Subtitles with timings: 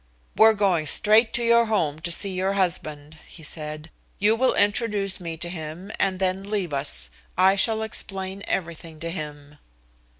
[0.35, 3.91] "We're going straight to your home to see your husband," he said.
[4.17, 7.11] "You will introduce me to him and then leave us.
[7.37, 9.59] I shall explain everything to him."